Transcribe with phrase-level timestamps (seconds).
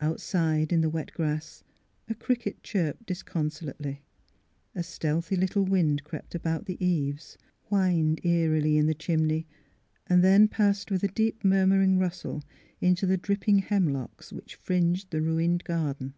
[0.00, 1.62] Outside in the wet grass
[2.08, 4.02] a cricket chirped disconsolately;
[4.74, 8.88] a stealthy A RAINY DAWN 255 little wind crept about the eaves, whined eerily in
[8.88, 9.46] the chimney,
[10.08, 12.42] then loassed with a deep murmur ous rustle
[12.80, 16.14] into the dripping hemlocks which fringed the ruined garden.